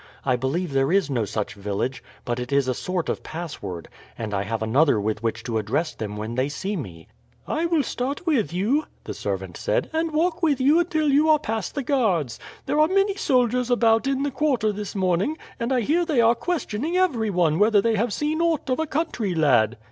[0.25, 4.33] "I believe there is no such village, but it is a sort of password; and
[4.33, 7.07] I have another with which to address them when they see me."
[7.47, 11.37] "I will start with you," the servant said, "and walk with you until you are
[11.37, 12.39] past the guards.
[12.65, 16.33] There are many soldiers about in the quarter this morning, and I hear they are
[16.33, 19.77] questioning every one whether they have seen aught of a country lad."